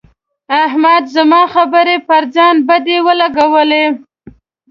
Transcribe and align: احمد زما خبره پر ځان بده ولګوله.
احمد 0.63 1.03
زما 1.15 1.41
خبره 1.53 1.95
پر 2.07 2.23
ځان 2.35 2.55
بده 2.67 2.97
ولګوله. 3.07 3.83